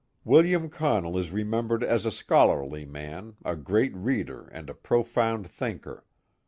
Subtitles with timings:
[0.25, 3.35] William Connell is remembered as a scholarly man.
[3.45, 6.03] a great reader and a profound thinker.